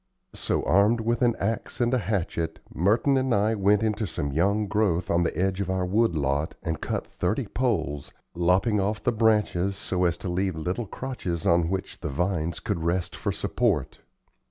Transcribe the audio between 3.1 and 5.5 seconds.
and I went into some young growth on the